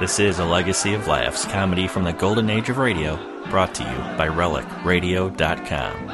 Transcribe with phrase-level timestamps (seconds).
[0.00, 3.16] This is a legacy of laughs, comedy from the golden age of radio,
[3.50, 6.06] brought to you by RelicRadio.com.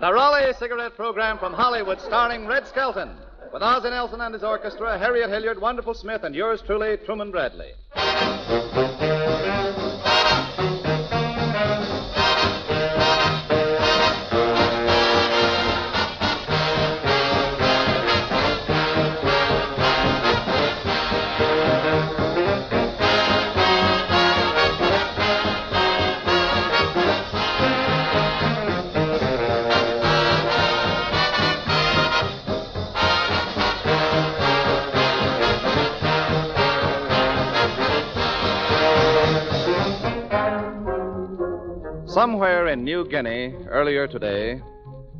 [0.00, 3.10] The Raleigh Cigarette Program from Hollywood, starring Red Skelton,
[3.52, 7.72] with Ozzie Nelson and his orchestra, Harriet Hilliard, Wonderful Smith, and yours truly, Truman Bradley.
[42.08, 44.62] Somewhere in New Guinea, earlier today,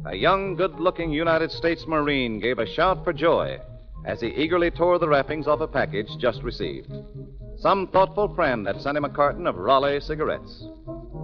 [0.06, 3.58] a young, good looking United States Marine gave a shout for joy
[4.06, 6.90] as he eagerly tore the wrappings off a package just received.
[7.58, 10.64] Some thoughtful friend had sent him a carton of Raleigh cigarettes.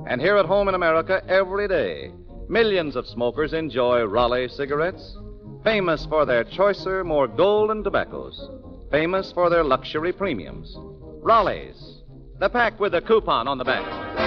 [0.06, 2.12] And here at home in America, every day,
[2.46, 5.16] millions of smokers enjoy Raleigh cigarettes,
[5.64, 8.50] famous for their choicer, more golden tobaccos,
[8.90, 10.76] famous for their luxury premiums.
[11.22, 12.02] Raleigh's,
[12.38, 14.23] the pack with a coupon on the back.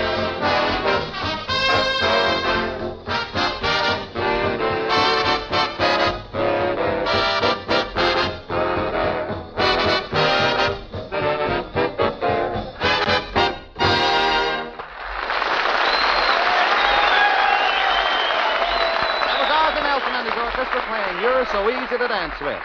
[21.58, 22.62] So Easy to Dance With.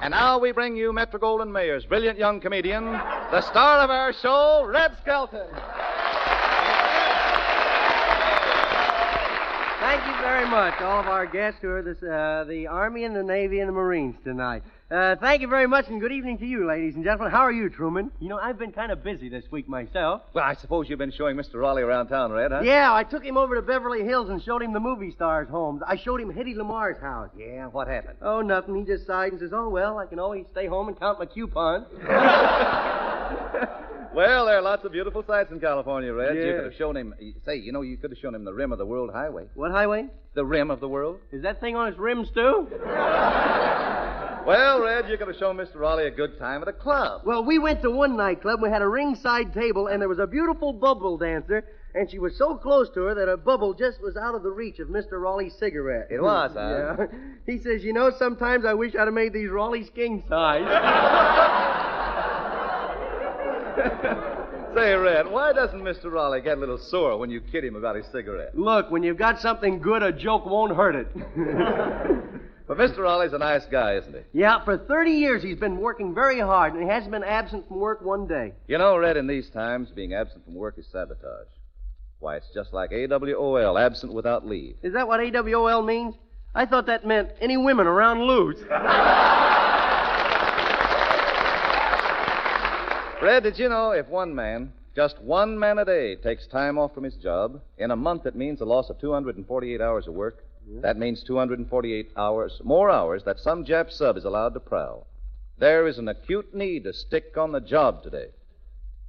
[0.00, 4.14] And now we bring you Metro Goldwyn Mayer's brilliant young comedian, the star of our
[4.14, 5.46] show, Red Skelton.
[10.20, 13.60] Very much, all of our guests who are this, uh, the Army and the Navy
[13.60, 14.62] and the Marines tonight.
[14.90, 17.30] Uh, thank you very much, and good evening to you, ladies and gentlemen.
[17.32, 18.10] How are you, Truman?
[18.20, 20.22] You know, I've been kind of busy this week myself.
[20.34, 21.54] Well, I suppose you've been showing Mr.
[21.54, 22.60] Raleigh around town, Red, huh?
[22.62, 25.80] Yeah, I took him over to Beverly Hills and showed him the movie stars' homes.
[25.86, 27.30] I showed him Hedy Lamarr's house.
[27.36, 28.18] Yeah, what happened?
[28.20, 28.74] Oh, nothing.
[28.74, 31.26] He just sighed and says, "Oh well, I can always stay home and count my
[31.26, 31.86] coupons."
[34.12, 36.34] Well, there are lots of beautiful sights in California, Red.
[36.34, 37.14] You could have shown him.
[37.46, 39.44] Say, you know, you could have shown him the rim of the world highway.
[39.54, 40.08] what highway?
[40.34, 41.20] The rim of the world?
[41.30, 42.66] Is that thing on its rims too?
[44.46, 45.76] Well, Red, you could have shown Mr.
[45.76, 47.22] Raleigh a good time at a club.
[47.26, 48.62] Well, we went to one nightclub.
[48.62, 51.62] We had a ringside table, and there was a beautiful bubble dancer,
[51.94, 54.50] and she was so close to her that a bubble just was out of the
[54.50, 55.20] reach of Mr.
[55.22, 56.08] Raleigh's cigarette.
[56.10, 56.96] It was, huh?
[57.12, 57.18] Yeah.
[57.46, 60.62] He says, you know, sometimes I wish I'd have made these Raleigh's king size.
[64.74, 66.12] Say, Red, why doesn't Mr.
[66.12, 68.56] Raleigh get a little sore when you kid him about his cigarette?
[68.56, 71.08] Look, when you've got something good, a joke won't hurt it.
[72.70, 72.98] But Mr.
[72.98, 74.20] Raleigh's a nice guy, isn't he?
[74.38, 77.78] yeah, for 30 years he's been working very hard, and he hasn't been absent from
[77.80, 78.52] work one day.
[78.68, 81.48] You know, Red, in these times, being absent from work is sabotage.
[82.20, 84.76] Why, it's just like AWOL, absent without leave.
[84.84, 86.14] Is that what AWOL means?
[86.54, 88.60] I thought that meant any women around loose.
[93.22, 96.94] Red, did you know if one man, just one man a day, takes time off
[96.94, 100.42] from his job, in a month it means a loss of 248 hours of work?
[100.82, 105.06] That means 248 hours, more hours that some Jap sub is allowed to prowl.
[105.58, 108.28] There is an acute need to stick on the job today.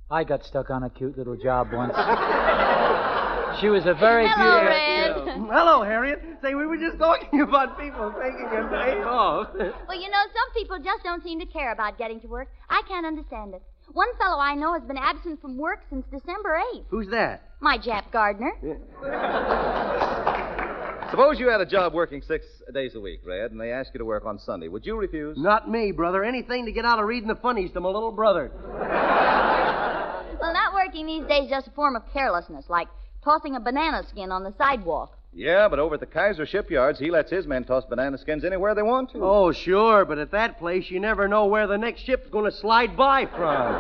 [0.09, 1.93] I got stuck on a cute little job once.
[3.61, 4.67] she was a very Hello, beautiful.
[4.67, 4.87] Red.
[5.31, 6.19] Mm, hello, Harriet.
[6.41, 9.49] Say, we were just talking about people taking a day off.
[9.53, 12.49] Well, you know, some people just don't seem to care about getting to work.
[12.69, 13.61] I can't understand it.
[13.93, 16.85] One fellow I know has been absent from work since December 8th.
[16.89, 17.43] Who's that?
[17.59, 18.51] My Jap gardener.
[21.09, 23.97] Suppose you had a job working six days a week, Red, and they asked you
[23.97, 24.69] to work on Sunday.
[24.69, 25.37] Would you refuse?
[25.37, 26.23] Not me, brother.
[26.23, 28.49] Anything to get out of reading the funnies to my little brother.
[30.39, 32.87] Well, not working these days is just a form of carelessness, like
[33.23, 35.17] tossing a banana skin on the sidewalk.
[35.33, 38.75] Yeah, but over at the Kaiser shipyards, he lets his men toss banana skins anywhere
[38.75, 39.23] they want to.
[39.23, 42.57] Oh, sure, but at that place, you never know where the next ship's going to
[42.57, 43.79] slide by from.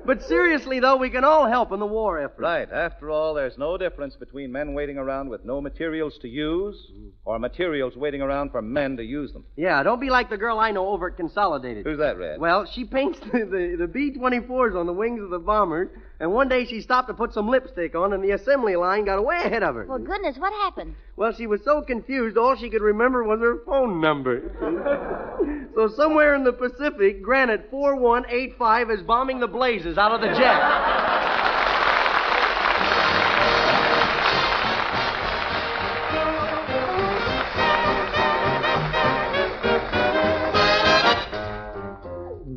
[0.06, 2.40] but seriously, though, we can all help in the war effort.
[2.40, 2.70] Right.
[2.70, 7.10] After all, there's no difference between men waiting around with no materials to use mm.
[7.24, 9.44] or materials waiting around for men to use them.
[9.56, 11.84] Yeah, don't be like the girl I know over at Consolidated.
[11.84, 12.38] Who's that, Red?
[12.38, 15.88] Well, she paints the, the, the B 24s on the wings of the bombers,
[16.20, 19.24] and one day she stopped to put some lipstick on, and the assembly line got
[19.24, 19.86] way ahead of her.
[19.86, 20.94] Well, goodness, what happened?
[21.16, 25.70] Well, she was so confused, all she could remember was her phone number.
[25.74, 30.60] so somewhere in the Pacific, Granite 4185 is bombing the blazes out of the jet.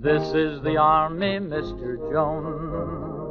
[0.02, 2.12] This is the army, Mr.
[2.12, 3.23] Jones.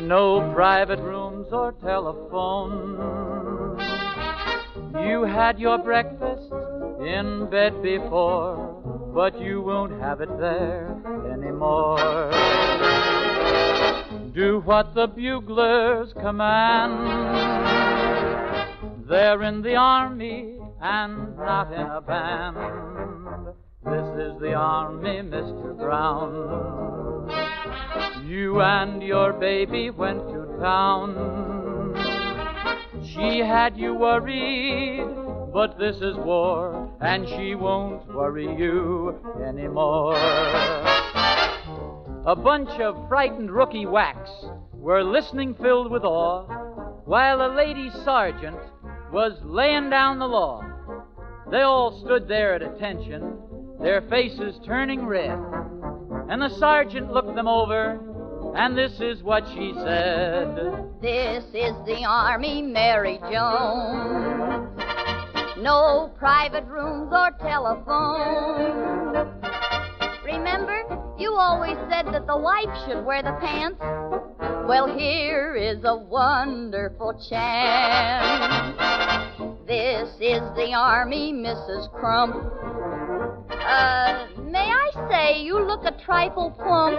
[0.00, 2.96] No private rooms or telephone.
[5.06, 6.50] You had your breakfast
[7.00, 10.96] in bed before, but you won't have it there
[11.30, 12.30] anymore.
[14.34, 16.96] Do what the buglers command.
[19.06, 22.56] They're in the army and not in a band.
[23.84, 25.76] This is the army, Mr.
[25.76, 27.28] Brown.
[28.30, 31.96] You and your baby went to town.
[33.04, 35.04] She had you worried,
[35.52, 40.14] but this is war, and she won't worry you anymore.
[42.24, 44.30] A bunch of frightened rookie whacks
[44.74, 46.44] were listening filled with awe,
[47.06, 48.60] while a lady sergeant
[49.12, 50.62] was laying down the law.
[51.50, 53.36] They all stood there at attention,
[53.80, 55.36] their faces turning red.
[56.28, 57.98] And the sergeant looked them over,
[58.54, 60.56] and this is what she said.
[61.00, 64.68] This is the Army, Mary Jones.
[65.58, 69.10] No private rooms or telephone.
[70.24, 70.82] Remember,
[71.18, 73.78] you always said that the wife should wear the pants.
[74.66, 78.76] Well, here is a wonderful chance.
[79.66, 81.90] This is the Army, Mrs.
[81.92, 82.34] Crump.
[83.50, 86.96] Uh, may I say you look a trifle plump?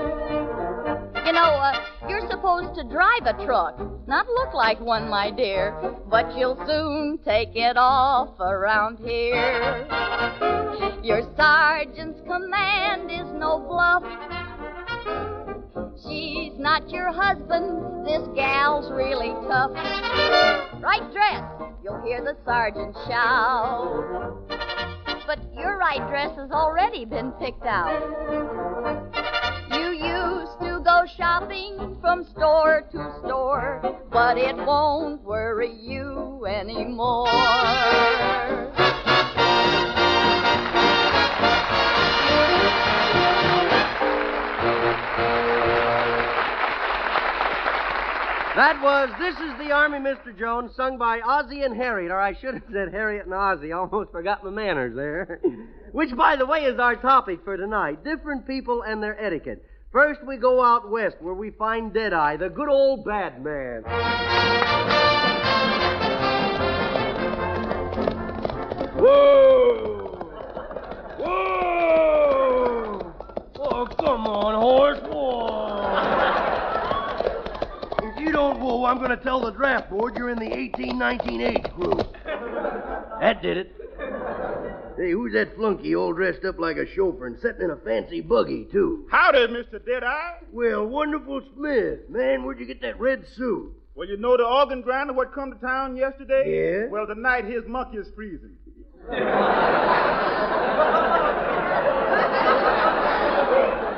[1.42, 1.74] Know, uh,
[2.08, 3.76] you're supposed to drive a truck,
[4.08, 5.74] not look like one, my dear.
[6.08, 9.88] But you'll soon take it off around here.
[11.02, 14.04] Your sergeant's command is no bluff.
[16.04, 18.06] She's not your husband.
[18.06, 19.72] This gal's really tough.
[20.80, 21.44] Right dress,
[21.84, 24.38] you'll hear the sergeant shout.
[25.26, 27.98] But your right dress has already been picked out.
[29.72, 37.28] You used to go shopping from store to store, but it won't worry you anymore.
[48.56, 50.38] That was This is the Army, Mr.
[50.38, 53.72] Jones, sung by Ozzie and Harriet, or I should have said Harriet and Ozzie.
[53.72, 55.40] Almost forgot my manners there.
[55.94, 59.64] Which, by the way, is our topic for tonight different people and their etiquette.
[59.92, 63.84] First, we go out west where we find Deadeye, the good old bad man.
[68.96, 70.18] Whoa!
[71.20, 73.14] Whoa!
[73.60, 75.00] Oh, come on, horse.
[75.02, 75.58] Whoa!
[78.08, 81.42] If you don't whoa, I'm going to tell the draft board you're in the 1819
[81.42, 82.16] age group.
[83.20, 83.81] That did it.
[85.02, 88.22] Hey, who's that flunky all dressed up like a chauffeur and sitting in a fancy
[88.22, 89.08] buggy, too?
[89.10, 89.84] Howdy, Mr.
[89.84, 90.34] Deadeye.
[90.52, 92.08] Well, wonderful Smith.
[92.08, 93.74] Man, where'd you get that red suit?
[93.96, 96.84] Well, you know the organ grinder what come to town yesterday?
[96.84, 96.88] Yeah?
[96.92, 98.58] Well, tonight his monkey is freezing.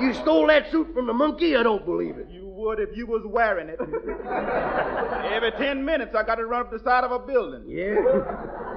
[0.01, 1.57] You stole that suit from the monkey?
[1.57, 2.29] I don't believe it.
[2.31, 3.77] You would if you was wearing it.
[5.33, 7.65] Every ten minutes I got to run up the side of a building.
[7.67, 7.95] Yeah?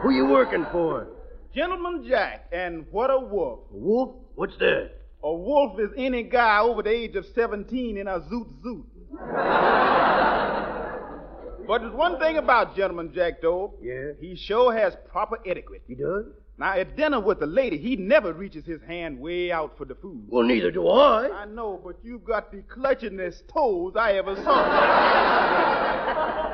[0.03, 1.07] Who you working for?
[1.55, 3.61] Gentleman Jack, and what a wolf.
[3.73, 4.15] A wolf?
[4.35, 4.91] What's that?
[5.23, 8.85] A wolf is any guy over the age of 17 in a zoot zoot.
[11.67, 13.75] but there's one thing about Gentleman Jack, though.
[13.83, 14.13] Yeah?
[14.21, 15.83] He sure has proper etiquette.
[15.89, 16.27] He does?
[16.59, 19.95] Now, at dinner with a lady, he never reaches his hand way out for the
[19.95, 20.25] food.
[20.29, 21.43] Well, neither do I.
[21.43, 26.43] I know, but you've got the clutchingest toes I ever saw.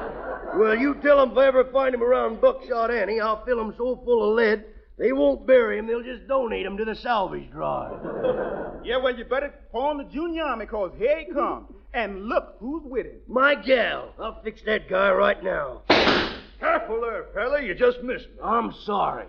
[0.55, 3.73] Well, you tell 'em if I ever find him around Buckshot Annie, I'll fill 'em
[3.79, 4.67] so full of lead,
[5.03, 5.89] they won't bury him.
[5.89, 7.99] They'll just donate him to the salvage drive.
[8.85, 11.75] yeah, well, you better phone the junior army, cause here he comes.
[11.93, 13.17] And look who's with him.
[13.27, 14.15] My gal.
[14.19, 15.83] I'll fix that guy right now.
[16.61, 17.61] Careful there, fella.
[17.61, 18.39] You just missed me.
[18.45, 19.27] I'm sorry.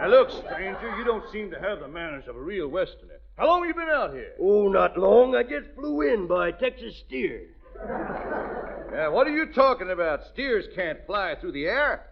[0.00, 3.20] Now, look, stranger, you don't seem to have the manners of a real Westerner.
[3.36, 4.32] How long have you been out here?
[4.38, 5.34] Oh, not long.
[5.34, 7.46] I just flew in by Texas Steer.
[8.90, 10.20] Yeah, what are you talking about?
[10.32, 12.07] Steers can't fly through the air.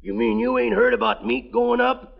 [0.00, 2.16] You mean you ain't heard about meat going up?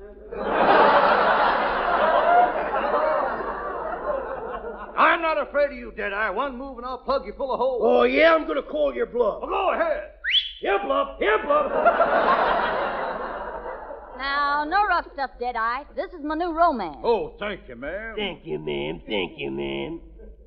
[4.98, 6.30] I'm not afraid of you, Deadeye.
[6.30, 7.82] One move and I'll plug you full of holes.
[7.84, 9.42] Oh, yeah, I'm gonna call your bluff.
[9.42, 10.10] Well, go ahead.
[10.60, 11.18] Here, bluff.
[11.20, 11.70] Here, bluff.
[14.18, 15.84] Now, no rough stuff, Deadeye.
[15.94, 16.98] This is my new romance.
[17.04, 18.16] Oh, thank you, ma'am.
[18.16, 19.00] Thank you, ma'am.
[19.06, 20.00] Thank you, ma'am.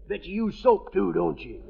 [0.10, 1.62] Bet you use soap, too, don't you?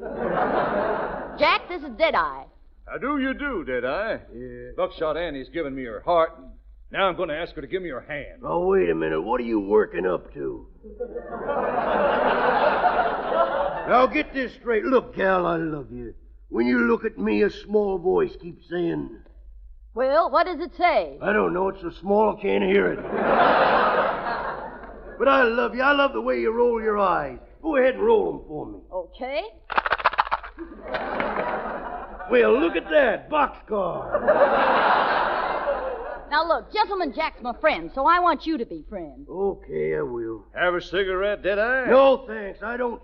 [1.38, 2.46] Jack, this is Deadeye.
[2.92, 4.18] How do you do, Deadeye?
[4.36, 4.72] Yeah.
[4.76, 6.50] Buckshot Annie's given me her heart, and
[6.92, 8.42] Now I'm going to ask her to give me her hand.
[8.44, 9.22] Oh, wait a minute.
[9.22, 10.68] What are you working up to?
[13.88, 14.84] now, get this straight.
[14.84, 16.14] Look, gal, I love you.
[16.50, 19.10] When you look at me, a small voice keeps saying,
[19.94, 21.18] Well, what does it say?
[21.22, 23.00] I don't know, it's so small I can't hear it.
[25.18, 25.82] but I love you.
[25.82, 27.40] I love the way you roll your eyes.
[27.62, 28.80] Go ahead and roll them for me.
[28.92, 29.44] Okay.
[32.32, 33.30] Well, look at that.
[33.30, 34.22] Boxcar.
[36.32, 39.28] Now look, Gentleman Jack's my friend, so I want you to be friends.
[39.30, 40.46] Okay, I will.
[40.56, 41.88] Have a cigarette, did I?
[41.90, 42.64] No, thanks.
[42.64, 43.02] I don't.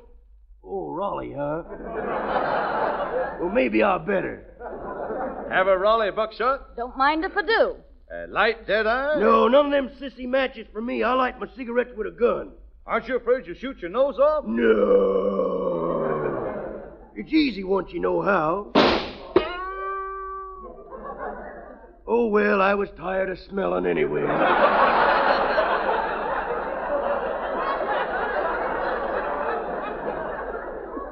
[0.63, 1.63] Oh, Raleigh, huh?
[3.41, 4.45] well, maybe I better.
[5.51, 6.77] Have a Raleigh buckshot?
[6.77, 7.75] Don't mind if I do.
[8.09, 9.19] A light dead eye?
[9.19, 11.03] No, none of them sissy matches for me.
[11.03, 12.53] I light my cigarettes with a gun.
[12.85, 14.45] Aren't you afraid you'll shoot your nose off?
[14.45, 15.97] No.
[17.17, 18.71] It's easy once you know how.
[22.07, 24.21] Oh, well, I was tired of smelling anyway.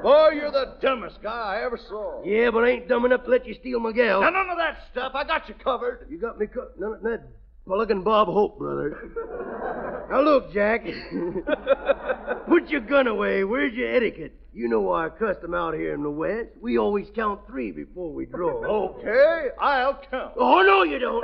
[0.01, 2.23] Boy, you're the dumbest guy I ever saw.
[2.23, 4.21] yeah, but I ain't dumb enough to let you steal my gal.
[4.21, 5.13] Now, none of that stuff.
[5.15, 6.05] I got you covered.
[6.09, 6.79] You got me cut.
[6.79, 7.23] None of that
[7.67, 10.05] Pelican Bob Hope, brother.
[10.11, 10.83] now look, Jack.
[12.47, 13.43] Put your gun away.
[13.43, 14.33] Where's your etiquette?
[14.53, 16.49] You know our custom out here in the West.
[16.61, 18.63] We always count three before we draw.
[18.95, 20.33] Okay, I'll count.
[20.37, 21.23] Oh, no, you don't.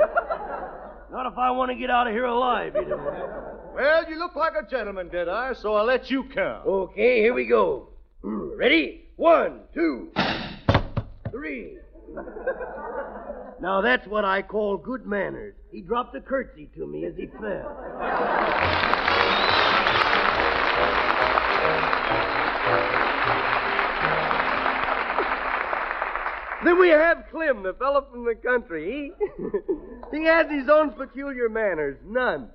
[1.12, 3.04] Not if I want to get out of here alive, you don't.
[3.74, 5.52] Well, you look like a gentleman, did I?
[5.54, 6.66] So I'll let you count.
[6.66, 7.88] Okay, here we go.
[8.24, 9.04] Mm, Ready?
[9.16, 10.10] One, two,
[11.30, 11.78] three.
[13.60, 15.54] Now that's what I call good manners.
[15.72, 17.78] He dropped a curtsy to me as he fell.
[26.62, 29.12] Then we have Clem, the fellow from the country.
[30.10, 31.96] He, he has his own peculiar manners.
[32.06, 32.50] None.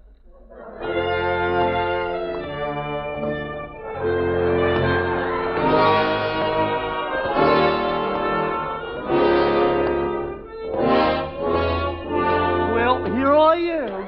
[13.58, 14.08] you.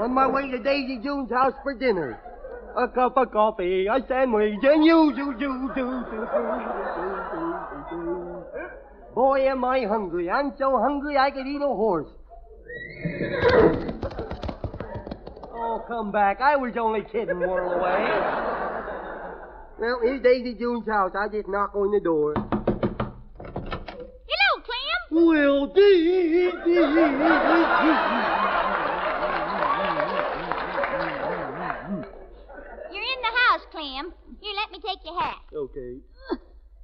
[0.00, 2.18] On my way to Daisy June's house for dinner.
[2.76, 6.32] A cup of coffee, a sandwich, and you, you, you, you, you, you,
[7.92, 8.44] you,
[9.14, 10.30] Boy, am I hungry.
[10.30, 12.08] I'm so hungry I could eat a horse.
[15.52, 16.40] oh, come back.
[16.40, 18.08] I was only kidding, Whirlaway.
[19.78, 21.12] well, here's Daisy June's house.
[21.14, 22.51] I just knock on the door.
[25.12, 25.26] Hello, Clem.
[25.26, 26.50] Well, dee,
[32.90, 34.12] You're in the house, Clem.
[34.40, 35.38] Here, let me take your hat.
[35.54, 35.98] Okay.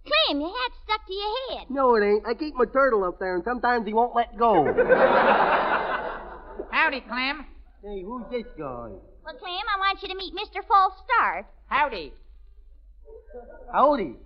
[0.05, 1.67] Clem, your hat's stuck to your head.
[1.71, 2.27] No, it ain't.
[2.27, 4.65] I keep my turtle up there, and sometimes he won't let go.
[6.71, 7.47] Howdy, Clem.
[7.83, 8.91] hey, who's this guy?
[9.25, 10.63] Well, Clem, I want you to meet Mr.
[10.67, 11.47] False Start.
[11.67, 12.13] Howdy.
[13.73, 14.17] Howdy.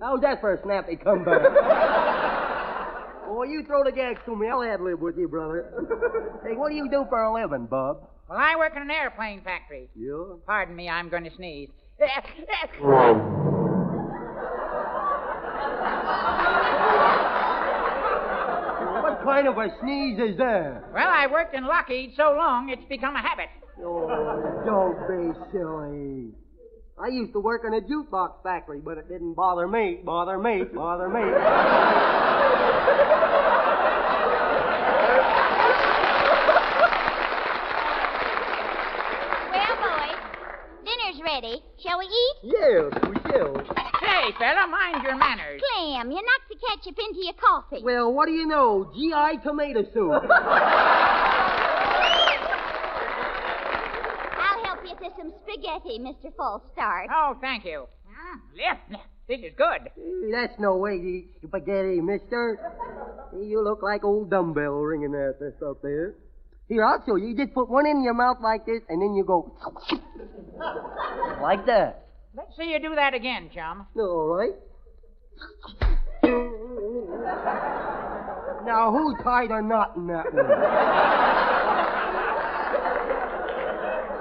[0.00, 1.42] How's that for a snappy comeback?
[3.32, 4.46] Boy, you throw the gags to me.
[4.46, 5.72] I'll ad lib with you, brother.
[6.44, 8.06] hey, what do you do for a living, bub?
[8.28, 9.88] Well, I work in an airplane factory.
[9.96, 10.36] Yeah?
[10.46, 11.70] Pardon me, I'm going to sneeze.
[19.00, 20.92] What kind of a sneeze is that?
[20.92, 23.48] well, I worked in Lockheed so long, it's become a habit.
[23.82, 26.34] Oh, don't be silly.
[27.02, 30.62] I used to work in a jukebox factory, but it didn't bother me, bother me,
[30.72, 31.22] bother me.
[39.50, 40.18] Well, boys,
[40.84, 41.62] dinner's ready.
[41.82, 42.36] Shall we eat?
[42.44, 43.56] Yes, we shall.
[44.00, 45.60] Say, fella, mind your manners.
[45.60, 47.82] Clem, you knocked the ketchup into your coffee.
[47.82, 48.92] Well, what do you know?
[48.94, 50.22] GI tomato soup.
[55.12, 56.34] I'll help you to some spaghetti, Mr.
[56.36, 57.08] False Start.
[57.12, 57.86] Oh, thank you.
[58.08, 58.76] Mm, yeah,
[59.28, 59.90] this is good.
[60.32, 62.58] That's no way to eat spaghetti, mister.
[63.32, 66.14] You look like old dumbbell ringing that this up there.
[66.68, 67.28] Here, I'll show you.
[67.28, 69.52] You just put one in your mouth like this, and then you go
[71.42, 72.06] like that.
[72.34, 73.86] Let's see you do that again, chum.
[73.96, 74.54] All right.
[78.64, 80.46] Now, who tied a knot in that one?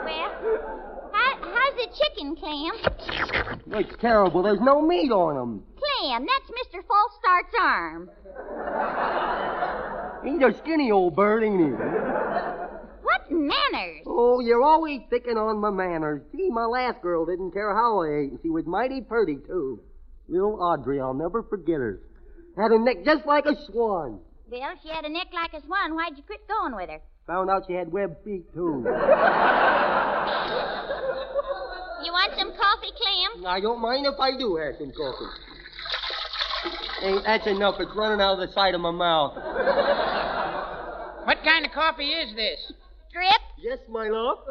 [0.03, 2.71] Well, how, how's the chicken, Clem?
[3.73, 4.41] It's terrible.
[4.43, 5.63] There's no meat on them.
[5.77, 6.81] Clem, that's Mr.
[6.87, 8.09] False Start's arm.
[10.23, 11.71] He's a skinny old bird, ain't he?
[13.03, 14.03] What manners?
[14.05, 16.21] Oh, you're always picking on my manners.
[16.31, 19.81] See, my last girl didn't care how I ate, and she was mighty pretty, too.
[20.27, 21.99] Little Audrey, I'll never forget her.
[22.57, 24.19] Had a neck just like a swan.
[24.49, 25.95] Well, she had a neck like a swan.
[25.95, 26.99] Why'd you quit going with her?
[27.27, 28.85] Found out she had web feet, too.
[32.41, 33.45] You want some coffee, Clem?
[33.45, 35.25] I don't mind if I do have some coffee.
[37.03, 37.75] Ain't that's enough.
[37.79, 39.37] It's running out of the side of my mouth.
[41.23, 42.73] What kind of coffee is this?
[43.13, 43.29] Drip?
[43.59, 44.39] Yes, my love.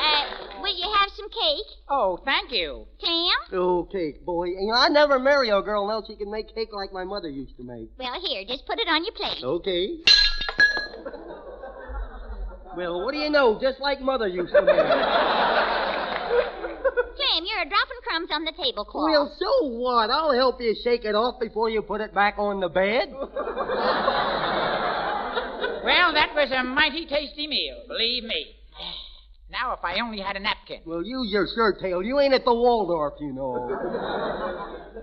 [0.00, 1.66] Uh, will you have some cake?
[1.90, 2.86] Oh, thank you.
[2.98, 3.60] Clem?
[3.60, 4.46] Oh, cake, boy.
[4.46, 7.28] You know, I never marry a girl unless she can make cake like my mother
[7.28, 7.90] used to make.
[7.98, 9.44] Well, here, just put it on your plate.
[9.44, 9.98] Okay.
[12.76, 13.58] Well, what do you know?
[13.60, 14.76] Just like mother used to make.
[17.16, 19.10] Clem, you're dropping crumbs on the tablecloth.
[19.10, 20.10] well, so what?
[20.10, 23.12] I'll help you shake it off before you put it back on the bed.
[25.82, 28.54] Well, that was a mighty tasty meal, believe me.
[29.50, 30.80] Now, if I only had a napkin.
[30.84, 32.02] well, use your shirt tail.
[32.02, 33.66] You ain't at the Waldorf, you know.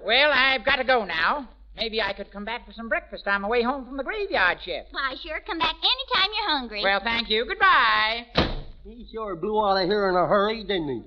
[0.06, 1.50] Well, I've got to go now.
[1.78, 4.58] Maybe I could come back for some breakfast on my way home from the graveyard
[4.66, 4.90] shift.
[4.92, 6.82] Why, sure, come back anytime you're hungry.
[6.84, 7.46] Well, thank you.
[7.46, 8.26] Goodbye.
[8.84, 11.02] he sure blew out of here in a hurry, didn't he?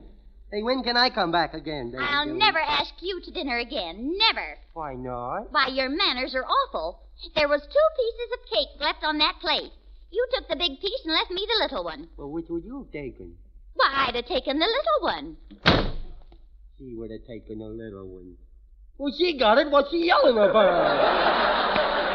[0.53, 2.39] Hey, when can I come back again, Davy I'll Jones?
[2.39, 4.17] never ask you to dinner again.
[4.19, 4.59] Never.
[4.75, 5.53] Why not?
[5.53, 7.00] Why, your manners are awful.
[7.37, 9.71] There was two pieces of cake left on that plate.
[10.11, 12.09] You took the big piece and left me the little one.
[12.17, 13.37] Well, which would you have taken?
[13.75, 15.37] Why, I'd have taken the little one.
[16.79, 18.35] She would have taken the little one.
[19.00, 19.71] Well, she got it.
[19.71, 22.10] What's she yelling about?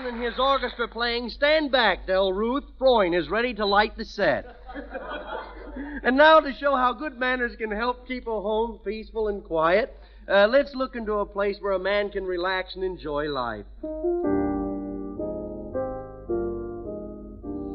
[0.00, 2.64] Ozzie and his orchestra playing Stand Back, Del Ruth.
[2.78, 4.56] Freund is ready to light the set.
[6.02, 9.96] and now, to show how good manners can help keep a home peaceful and quiet,
[10.28, 13.66] uh, let's look into a place where a man can relax and enjoy life.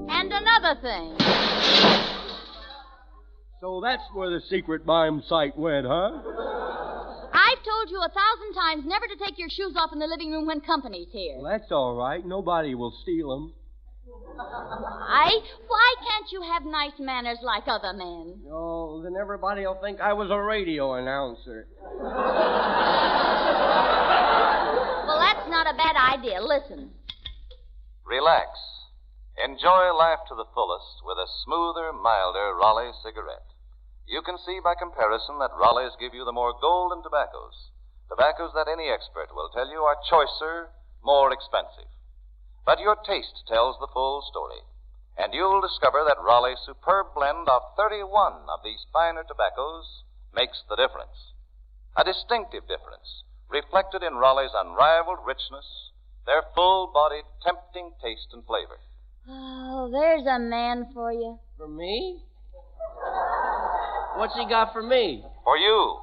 [0.10, 1.18] And another thing.
[3.62, 6.65] So that's where the secret mime site went, huh?
[7.56, 10.32] I've told you a thousand times never to take your shoes off in the living
[10.32, 11.38] room when company's here.
[11.38, 12.26] Well, that's all right.
[12.26, 13.54] Nobody will steal them.
[14.36, 15.40] Why?
[15.68, 18.42] Why can't you have nice manners like other men?
[18.52, 21.68] Oh, then everybody will think I was a radio announcer.
[25.08, 26.42] Well, that's not a bad idea.
[26.42, 26.92] Listen.
[28.06, 28.50] Relax.
[29.40, 33.55] Enjoy life to the fullest with a smoother, milder Raleigh cigarette.
[34.08, 37.74] You can see by comparison that Raleigh's give you the more golden tobaccos,
[38.08, 40.70] tobaccos that any expert will tell you are choicer,
[41.04, 41.90] more expensive.
[42.66, 44.62] But your taste tells the full story,
[45.18, 50.76] and you'll discover that Raleigh's superb blend of 31 of these finer tobaccos makes the
[50.76, 51.34] difference.
[51.98, 55.90] A distinctive difference, reflected in Raleigh's unrivaled richness,
[56.26, 58.80] their full bodied, tempting taste and flavor.
[59.28, 61.40] Oh, there's a man for you.
[61.58, 62.22] For me?
[64.16, 65.28] What's he got for me?
[65.44, 66.00] For you,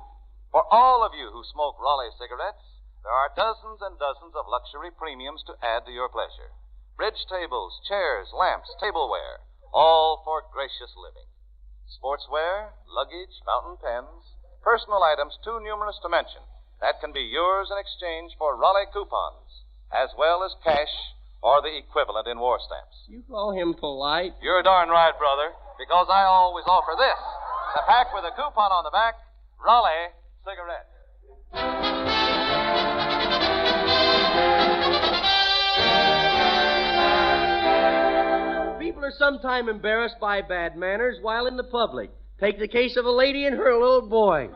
[0.53, 2.61] for all of you who smoke Raleigh cigarettes,
[3.01, 6.53] there are dozens and dozens of luxury premiums to add to your pleasure.
[7.01, 9.41] Bridge tables, chairs, lamps, tableware,
[9.73, 11.25] all for gracious living.
[11.89, 16.45] Sportswear, luggage, fountain pens, personal items too numerous to mention
[16.85, 21.81] that can be yours in exchange for Raleigh coupons, as well as cash or the
[21.81, 23.09] equivalent in war stamps.
[23.09, 24.37] You call him polite?
[24.45, 27.42] You're darn right, brother, because I always offer this
[27.75, 29.15] the pack with a coupon on the back
[29.65, 30.13] Raleigh
[30.45, 30.89] cigarettes.
[38.81, 42.11] People are sometimes embarrassed by bad manners while in the public.
[42.41, 44.49] Take the case of a lady and her little boy.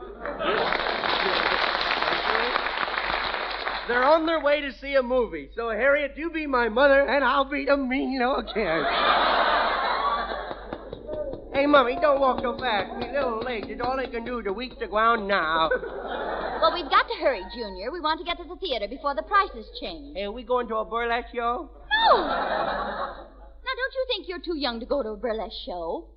[3.88, 5.50] They're on their way to see a movie.
[5.54, 9.45] So, Harriet, you be my mother, and I'll be the mean little kid.
[11.56, 12.96] Hey, Mummy, don't walk so fast.
[12.98, 15.70] Me little legs is all they can do to reach the ground now.
[16.56, 17.92] Well, we've got to hurry, Junior.
[17.92, 20.16] We want to get to the theater before the prices change.
[20.16, 21.68] Hey, are we going to a burlesque show?
[22.08, 22.16] No!
[22.16, 26.08] Now, don't you think you're too young to go to a burlesque show?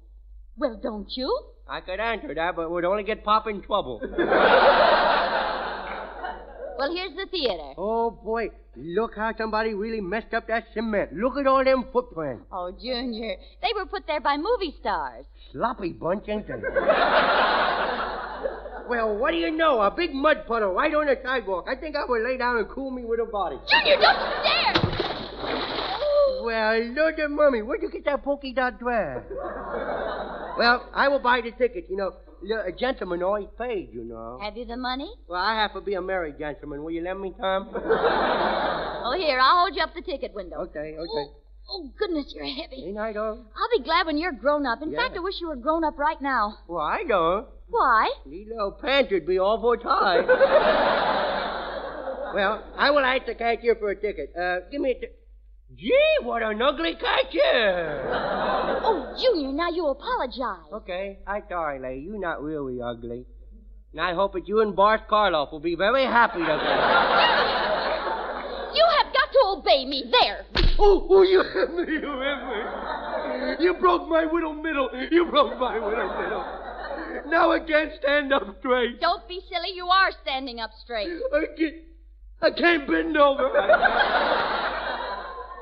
[0.56, 1.28] Well, don't you?
[1.68, 4.00] I could answer that, but it would only get Pop in trouble.
[6.80, 7.74] Well, here's the theater.
[7.78, 8.52] oh, boy.
[8.78, 11.12] Look how somebody really messed up that cement.
[11.14, 12.46] Look at all them footprints.
[12.54, 15.26] Oh, Junior, they were put there by movie stars.
[15.52, 16.54] Sloppy bunch, ain't they?
[18.88, 19.82] well, what do you know?
[19.82, 21.66] A big mud puddle right on the sidewalk.
[21.68, 23.58] I think I would lay down and cool me with a body.
[23.70, 24.74] Junior, don't you dare!
[26.42, 29.22] Well, Lord of Mummy, where'd you get that polka dot dress?
[30.58, 31.88] well, I will buy the ticket.
[31.90, 32.14] You know,
[32.68, 34.40] a gentleman always pays, you know.
[34.42, 35.12] Have you the money?
[35.28, 36.84] Well, I have to be a married gentleman.
[36.84, 37.70] Will you lend me, Tom?
[39.02, 40.58] Oh, here, I'll hold you up the ticket window.
[40.68, 41.26] okay, okay.
[41.72, 42.84] Oh, goodness, you're heavy.
[42.88, 43.46] Ain't I, though?
[43.56, 44.82] I'll be glad when you're grown up.
[44.82, 44.98] In Yeah.
[45.04, 46.58] fact, I wish you were grown up right now.
[46.68, 47.48] Well, I don't.
[47.70, 48.12] Why?
[48.26, 50.28] These little pants would be awful tight.
[52.36, 54.34] well, I will ask the cashier for a ticket.
[54.36, 55.08] Uh, give me a ti-
[55.76, 58.10] Gee, what an ugly cashier!
[58.84, 60.68] Oh, Junior, now you apologize.
[60.74, 62.02] Okay, I'm sorry, lady.
[62.02, 63.26] You're not really ugly.
[63.92, 67.36] And I hope that you and Bart Karloff will be very happy together.
[68.72, 70.04] You have got to obey me.
[70.12, 70.46] There.
[70.78, 73.64] oh, oh, you have me, you have me.
[73.66, 74.90] You broke my little middle.
[75.10, 76.46] You broke my little middle.
[77.32, 79.02] Now I can't stand up straight.
[79.02, 79.72] Don't be silly.
[79.74, 81.10] You are standing up straight.
[81.34, 81.76] I can't,
[82.44, 83.50] I can't bend over.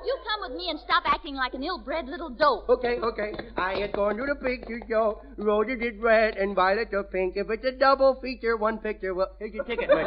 [0.08, 2.70] You come with me and stop acting like an ill-bred little dope.
[2.70, 3.34] Okay, okay.
[3.58, 5.20] I ain't going to the picture show.
[5.36, 7.34] Roses is red and violets are pink.
[7.36, 10.04] If it's a double feature, one picture, well, here's your ticket, mister.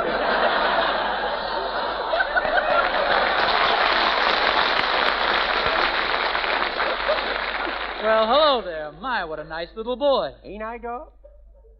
[8.02, 8.92] Well, hello there.
[8.92, 10.30] My, what a nice little boy.
[10.42, 11.08] Ain't I, dog?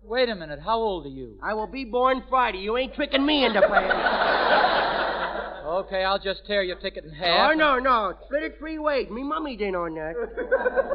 [0.02, 0.60] Wait a minute.
[0.62, 1.38] How old are you?
[1.42, 2.58] I will be born Friday.
[2.58, 3.88] You ain't tricking me into playing.
[5.70, 7.50] Okay, I'll just tear your ticket in half.
[7.50, 8.14] Oh, no, no.
[8.24, 9.08] Split it three ways.
[9.08, 10.14] Me mummy didn't on that.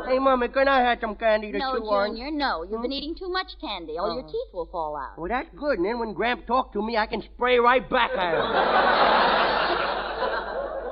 [0.09, 2.09] hey, mummy, can I have some candy to No, chew on?
[2.09, 2.63] Junior, no.
[2.63, 3.97] You've been eating too much candy.
[3.97, 4.27] All your Oh.
[4.27, 5.17] teeth will fall out.
[5.17, 5.77] Well, that's good.
[5.79, 9.81] And then when Gramp talks to me, I can spray right back at him.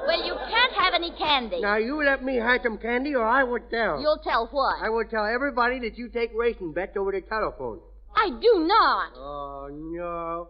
[0.06, 1.62] Well, you can't have any candy.
[1.62, 4.00] now, you let me have some candy, or I will tell.
[4.02, 4.76] You'll tell what?
[4.84, 7.80] I will tell everybody that you take racing bets over the telephone.
[8.16, 9.14] I do not.
[9.16, 10.50] Oh, no.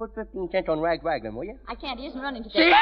[0.00, 1.58] Put 15 cents on Rag Raglan, will you?
[1.68, 2.00] I can't.
[2.00, 2.48] He isn't running See?
[2.48, 2.72] today.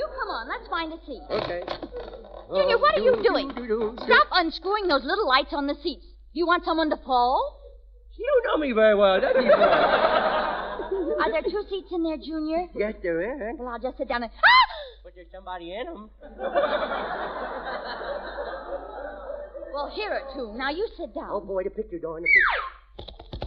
[0.00, 0.48] You come on.
[0.48, 1.20] Let's find a seat.
[1.28, 1.60] Okay.
[2.48, 3.48] Junior, what are you doing?
[3.52, 4.04] do, do, do.
[4.06, 6.06] Stop unscrewing those little lights on the seats.
[6.32, 7.60] Do you want someone to fall?
[8.16, 9.44] You don't know me very well, does he?
[9.50, 12.64] Are there two seats in there, Junior?
[12.74, 13.58] yes, there is.
[13.58, 14.32] Well, I'll just sit down and.
[14.32, 14.40] Ah!
[15.04, 16.08] But there's somebody in them.
[19.74, 20.54] Well, here are two.
[20.56, 21.28] Now you sit down.
[21.30, 22.18] Oh, boy, the picture door.
[22.18, 23.43] The picture.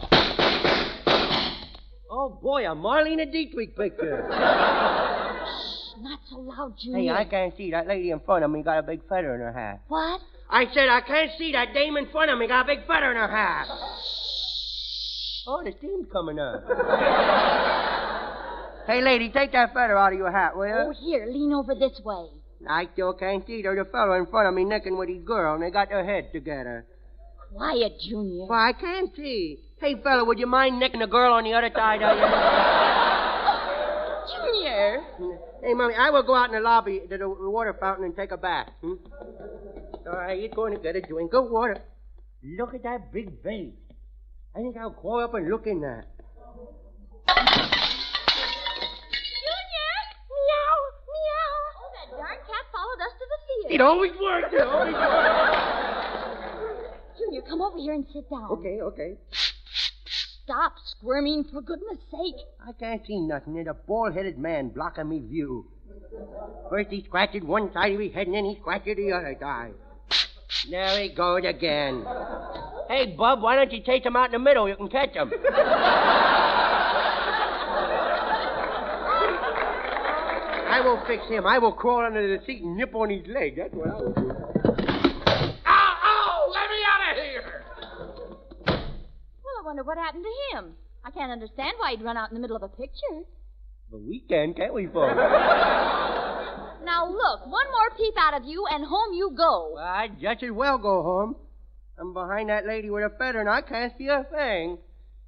[2.10, 4.26] Oh, boy, a Marlene Dietrich picture.
[4.30, 7.14] Shh, Not so loud, Junior.
[7.14, 7.70] hey, I can't see.
[7.72, 9.82] That lady in front of me got a big feather in her hat.
[9.88, 10.20] What?
[10.50, 13.10] I said I can't see that dame in front of me got a big feather
[13.10, 13.66] in her hat.
[13.66, 15.42] Shh.
[15.46, 16.64] Oh, the steam's coming up.
[18.86, 20.74] hey, lady, take that feather out of your hat, will you?
[20.74, 22.28] Oh, here, lean over this way.
[22.68, 23.62] I still can't see.
[23.62, 26.04] There's a fellow in front of me necking with his girl, and they got their
[26.04, 26.84] heads together.
[27.54, 28.46] quiet, Junior.
[28.46, 29.58] Why, I can't see.
[29.80, 32.24] Hey, fella, would you mind nicking the girl on the other side of you?
[34.34, 35.04] Junior.
[35.62, 38.32] Hey, Mommy, I will go out in the lobby to the water fountain and take
[38.32, 38.70] a bath.
[38.82, 38.94] Hmm?
[40.06, 41.80] All right, you're going to get a drink of water.
[42.42, 43.70] Look at that big vase.
[44.56, 46.06] I think I'll crawl up and look in there.
[47.28, 47.68] Junior!
[50.26, 50.76] Meow!
[51.06, 51.54] Meow!
[51.78, 52.10] Oh, that.
[52.18, 53.74] Darn cat followed us to the theater.
[53.74, 54.48] It always works.
[54.52, 55.56] It always works.
[57.18, 58.50] Junior, come over here and sit down.
[58.50, 59.16] Okay, okay.
[60.48, 62.40] Stop squirming, for goodness sake.
[62.66, 63.52] I can't see nothing.
[63.52, 65.66] There's a bald-headed man blocking me view.
[66.70, 69.74] First he scratches one side of his head, and then he scratches the other side.
[70.70, 72.02] There he goes again.
[72.88, 74.66] Hey, Bub, why don't you chase him out in the middle?
[74.66, 75.30] You can catch him.
[80.70, 81.46] I will fix him.
[81.46, 83.56] I will crawl under the seat and nip on his leg.
[83.56, 84.30] That's what I will do.
[85.66, 86.50] Ow, ow!
[86.54, 87.64] Let me out of here!
[89.44, 90.72] Well, I wonder what happened to him.
[91.04, 93.28] I can't understand why he'd run out in the middle of a picture.
[93.90, 95.14] But we can, can't we, folks?
[96.84, 99.72] now, look, one more peep out of you, and home you go.
[99.74, 101.36] Well, I'd just as well go home.
[101.98, 104.78] I'm behind that lady with a feather, and I can't see a thing.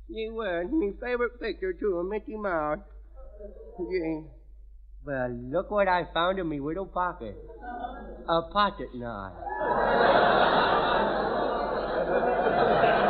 [0.08, 2.78] You were my favorite picture, too, of Mickey Mouse.
[5.04, 7.36] Well, look what I found in me little pocket.
[8.26, 9.34] A pocket knife.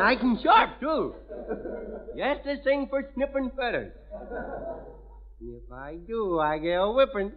[0.00, 1.14] nice and sharp, too.
[2.16, 3.92] Just the thing for snipping feathers.
[5.42, 7.32] If I do, I get a whipping.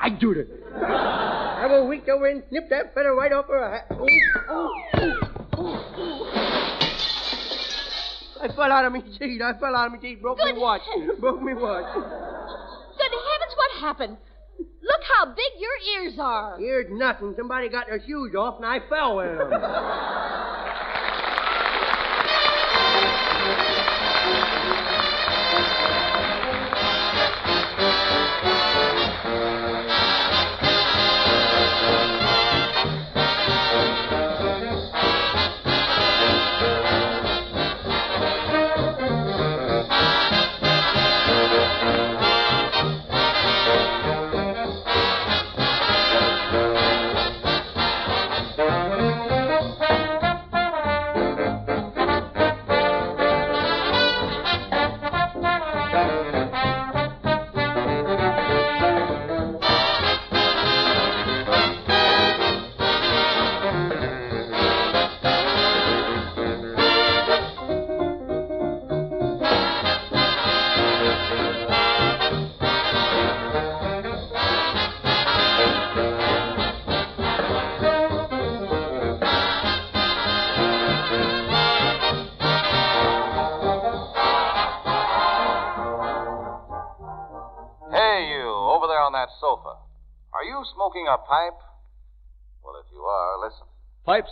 [0.00, 0.48] I do it.
[0.74, 3.86] I will reach over and snip that feather right off her hat.
[8.40, 9.42] I fell out of my seat.
[9.42, 10.22] I fell out of my seat.
[10.22, 10.82] Broke Good me watch.
[11.20, 11.92] Broke me watch.
[11.94, 14.16] Good heavens, what happened?
[14.58, 16.60] Look how big your ears are.
[16.60, 17.34] Ears nothing.
[17.36, 19.50] Somebody got their shoes off, and I fell with them.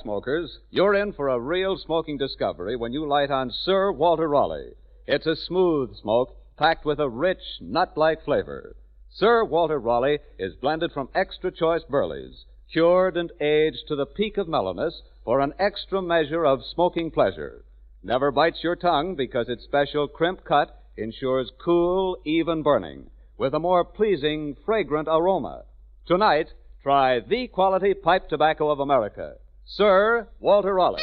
[0.06, 4.70] smokers, you're in for a real smoking discovery when you light on Sir Walter Raleigh.
[5.04, 8.76] It's a smooth smoke packed with a rich, nut like flavor.
[9.10, 14.38] Sir Walter Raleigh is blended from extra choice burleys, cured and aged to the peak
[14.38, 17.64] of mellowness for an extra measure of smoking pleasure.
[18.04, 23.58] Never bites your tongue because its special crimp cut ensures cool, even burning with a
[23.58, 25.64] more pleasing, fragrant aroma.
[26.06, 26.52] Tonight,
[26.84, 29.34] try the quality pipe tobacco of America,
[29.66, 31.02] Sir Walter Raleigh.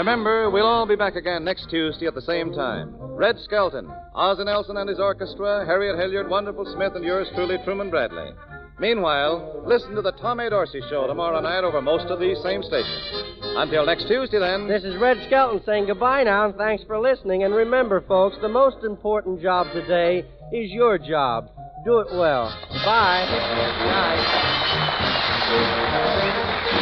[0.00, 2.94] Remember, we'll all be back again next Tuesday at the same time.
[2.98, 7.90] Red Skelton, Ozzie Nelson and his orchestra, Harriet Hilliard, Wonderful Smith, and yours truly, Truman
[7.90, 8.30] Bradley.
[8.78, 13.12] Meanwhile, listen to the Tommy Dorsey Show tomorrow night over most of these same stations.
[13.42, 14.66] Until next Tuesday, then.
[14.66, 17.42] This is Red Skelton saying goodbye now, and thanks for listening.
[17.42, 21.50] And remember, folks, the most important job today is your job.
[21.84, 22.48] Do it well.
[22.86, 23.26] Bye.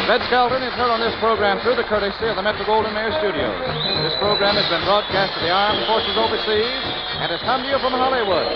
[0.09, 3.12] Red Skelton is heard on this program through the courtesy of the Metro Goldwyn Mayer
[3.21, 3.61] Studios.
[4.01, 6.83] This program has been broadcast to the armed forces overseas
[7.21, 8.49] and has come to you from Hollywood.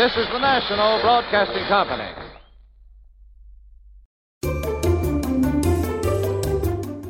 [0.00, 2.08] This is the National Broadcasting Company.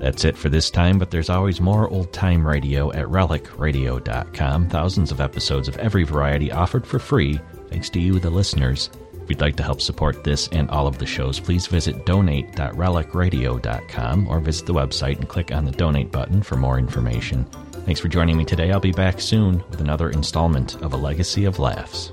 [0.02, 4.68] That's it for this time, but there's always more old time radio at relicradio.com.
[4.68, 7.38] Thousands of episodes of every variety offered for free
[7.70, 8.90] Thanks to you, the listeners.
[9.30, 14.26] If you'd like to help support this and all of the shows, please visit donate.relicradio.com
[14.26, 17.44] or visit the website and click on the donate button for more information.
[17.84, 18.72] Thanks for joining me today.
[18.72, 22.10] I'll be back soon with another installment of A Legacy of Laughs.